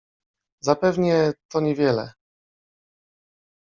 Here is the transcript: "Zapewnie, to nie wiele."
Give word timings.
"Zapewnie, 0.61 1.33
to 1.51 1.61
nie 1.61 1.75
wiele." 1.75 2.13